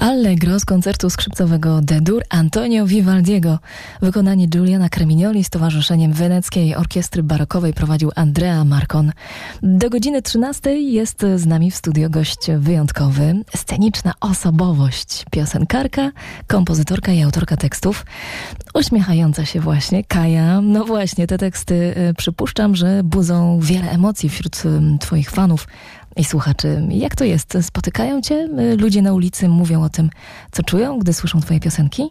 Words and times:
Allegro 0.00 0.60
z 0.60 0.64
koncertu 0.64 1.10
skrzypcowego 1.10 1.80
D-dur 1.80 2.22
Antonio 2.28 2.86
Vivaldiego. 2.86 3.58
Wykonanie 4.02 4.46
Giuliana 4.46 4.88
Cremignoli 4.88 5.44
z 5.44 5.50
Towarzyszeniem 5.50 6.12
Weneckiej 6.12 6.74
Orkiestry 6.74 7.22
Barokowej 7.22 7.74
prowadził 7.74 8.10
Andrea 8.16 8.64
Marcon. 8.64 9.12
Do 9.62 9.90
godziny 9.90 10.22
13 10.22 10.80
jest 10.80 11.26
z 11.36 11.46
nami 11.46 11.70
w 11.70 11.76
studio 11.76 12.10
gość 12.10 12.38
wyjątkowy, 12.58 13.34
sceniczna 13.56 14.12
osobowość, 14.20 15.24
piosenkarka, 15.30 16.10
kompozytorka 16.46 17.12
i 17.12 17.22
autorka 17.22 17.56
tekstów. 17.56 18.06
Uśmiechająca 18.74 19.44
się 19.44 19.60
właśnie 19.60 20.04
Kaja. 20.04 20.60
No 20.60 20.84
właśnie, 20.84 21.26
te 21.26 21.38
teksty 21.38 21.74
y, 21.74 22.14
przypuszczam, 22.14 22.76
że 22.76 23.00
budzą 23.04 23.60
wiele 23.60 23.90
emocji 23.90 24.28
wśród 24.28 24.62
twoich 25.00 25.30
fanów 25.30 25.66
i 26.18 26.24
słuchaczy. 26.24 26.82
Jak 26.90 27.16
to 27.16 27.24
jest? 27.24 27.58
Spotykają 27.62 28.20
cię 28.22 28.48
y, 28.72 28.76
ludzie 28.76 29.02
na 29.02 29.12
ulicy, 29.12 29.48
mówią 29.48 29.82
o 29.82 29.88
tym, 29.88 30.10
co 30.52 30.62
czują, 30.62 30.98
gdy 30.98 31.12
słyszą 31.12 31.40
twoje 31.40 31.60
piosenki? 31.60 32.02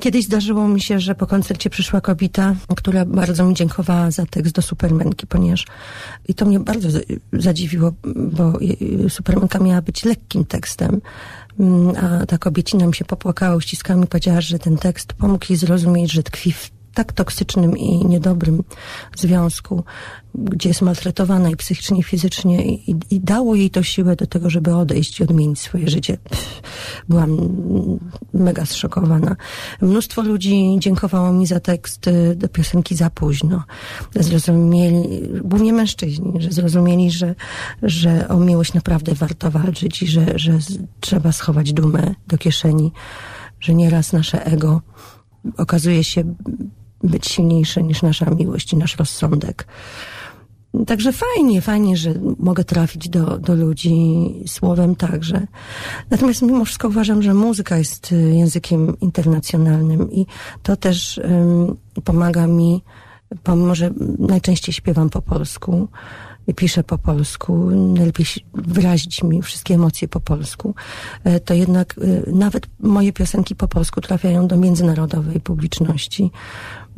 Kiedyś 0.00 0.24
zdarzyło 0.24 0.68
mi 0.68 0.80
się, 0.80 1.00
że 1.00 1.14
po 1.14 1.26
koncercie 1.26 1.70
przyszła 1.70 2.00
kobieta, 2.00 2.54
która 2.76 3.04
bardzo 3.04 3.44
mi 3.44 3.54
dziękowała 3.54 4.10
za 4.10 4.26
tekst 4.26 4.54
do 4.54 4.62
Supermenki, 4.62 5.26
ponieważ 5.26 5.66
i 6.28 6.34
to 6.34 6.46
mnie 6.46 6.60
bardzo 6.60 6.88
zadziwiło, 7.32 7.92
bo 8.16 8.52
Supermenka 9.08 9.58
miała 9.58 9.82
być 9.82 10.04
lekkim 10.04 10.44
tekstem, 10.44 11.00
mm, 11.60 11.96
a 11.96 12.26
ta 12.26 12.38
kobiecina 12.38 12.86
mi 12.86 12.94
się 12.94 13.04
popłakała 13.04 13.56
uściskami 13.56 14.04
i 14.04 14.06
powiedziała, 14.06 14.40
że 14.40 14.58
ten 14.58 14.76
tekst 14.76 15.12
pomógł 15.12 15.46
jej 15.48 15.58
zrozumieć, 15.58 16.12
że 16.12 16.22
tkwi 16.22 16.52
w 16.52 16.70
tak 16.96 17.12
toksycznym 17.12 17.78
i 17.78 18.06
niedobrym 18.06 18.62
związku, 19.16 19.84
gdzie 20.34 20.68
jest 20.68 20.82
maltretowana 20.82 21.50
i 21.50 21.56
psychicznie, 21.56 21.98
i 21.98 22.02
fizycznie 22.02 22.66
i, 22.66 22.96
i 23.10 23.20
dało 23.20 23.54
jej 23.54 23.70
to 23.70 23.82
siłę 23.82 24.16
do 24.16 24.26
tego, 24.26 24.50
żeby 24.50 24.74
odejść 24.74 25.20
i 25.20 25.22
odmienić 25.22 25.60
swoje 25.60 25.88
życie. 25.88 26.18
Byłam 27.08 27.38
mega 28.34 28.66
zszokowana. 28.66 29.36
Mnóstwo 29.80 30.22
ludzi 30.22 30.76
dziękowało 30.78 31.32
mi 31.32 31.46
za 31.46 31.60
tekst 31.60 32.06
y, 32.06 32.36
do 32.36 32.48
piosenki 32.48 32.96
za 32.96 33.10
późno. 33.10 33.62
Zrozumieli, 34.14 35.02
głównie 35.44 35.72
mężczyźni, 35.72 36.32
że 36.38 36.52
zrozumieli, 36.52 37.10
że, 37.10 37.34
że 37.82 38.28
o 38.28 38.36
miłość 38.36 38.74
naprawdę 38.74 39.14
warto 39.14 39.50
walczyć 39.50 40.02
i 40.02 40.06
że, 40.06 40.26
że 40.38 40.58
trzeba 41.00 41.32
schować 41.32 41.72
dumę 41.72 42.14
do 42.26 42.38
kieszeni, 42.38 42.92
że 43.60 43.74
nieraz 43.74 44.12
nasze 44.12 44.46
ego 44.46 44.82
okazuje 45.56 46.04
się 46.04 46.34
być 47.02 47.26
silniejsze 47.26 47.82
niż 47.82 48.02
nasza 48.02 48.30
miłość 48.30 48.72
i 48.72 48.76
nasz 48.76 48.96
rozsądek. 48.96 49.66
Także 50.86 51.12
fajnie, 51.12 51.60
fajnie, 51.60 51.96
że 51.96 52.14
mogę 52.38 52.64
trafić 52.64 53.08
do, 53.08 53.38
do 53.38 53.54
ludzi 53.54 53.94
słowem 54.46 54.96
także. 54.96 55.46
Natomiast 56.10 56.42
mimo 56.42 56.64
wszystko 56.64 56.88
uważam, 56.88 57.22
że 57.22 57.34
muzyka 57.34 57.78
jest 57.78 58.12
y, 58.12 58.16
językiem 58.16 59.00
internacjonalnym 59.00 60.12
i 60.12 60.26
to 60.62 60.76
też 60.76 61.20
um, 61.24 61.76
pomaga 62.04 62.46
mi, 62.46 62.82
pomimo 63.42 63.74
że 63.74 63.90
najczęściej 64.18 64.72
śpiewam 64.72 65.10
po 65.10 65.22
polsku, 65.22 65.88
piszę 66.54 66.84
po 66.84 66.98
polsku, 66.98 67.70
najlepiej 67.70 68.26
wyrazić 68.54 69.22
mi 69.22 69.42
wszystkie 69.42 69.74
emocje 69.74 70.08
po 70.08 70.20
polsku, 70.20 70.74
e, 71.24 71.40
to 71.40 71.54
jednak 71.54 71.94
e, 71.98 72.30
nawet 72.30 72.66
moje 72.80 73.12
piosenki 73.12 73.54
po 73.54 73.68
polsku 73.68 74.00
trafiają 74.00 74.46
do 74.46 74.56
międzynarodowej 74.56 75.40
publiczności, 75.40 76.30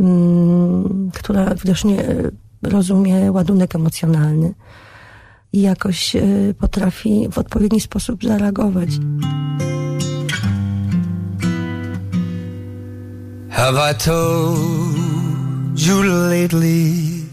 mm, 0.00 1.10
która 1.14 1.54
widocznie 1.54 2.08
e, 2.08 2.30
rozumie 2.62 3.32
ładunek 3.32 3.74
emocjonalny 3.74 4.54
i 5.52 5.60
jakoś 5.62 6.16
potrafi 6.58 7.28
w 7.32 7.38
odpowiedni 7.38 7.80
sposób 7.80 8.24
zareagować. 8.24 8.90
Have 13.50 13.90
I 13.90 13.94
told 13.94 15.80
you 15.80 16.02
lately 16.02 17.24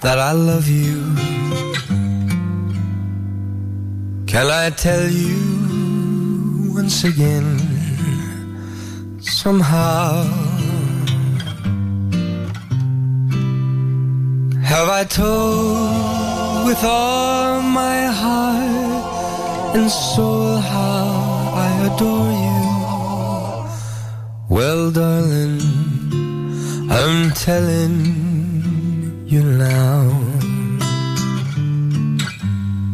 that 0.00 0.18
I 0.18 0.32
love 0.32 0.68
you. 0.68 1.37
Can 4.38 4.50
I 4.52 4.70
tell 4.70 5.08
you 5.08 6.72
once 6.72 7.02
again, 7.02 7.58
somehow? 9.20 10.22
Have 14.62 14.88
I 15.00 15.02
told 15.02 16.68
with 16.68 16.84
all 16.84 17.62
my 17.62 18.06
heart 18.20 19.74
and 19.76 19.90
soul 19.90 20.58
how 20.58 21.06
I 21.66 21.70
adore 21.88 22.32
you? 22.46 22.64
Well, 24.56 24.92
darling, 24.92 25.58
I'm 26.88 27.32
telling 27.32 27.96
you 29.26 29.42
now. 29.42 30.47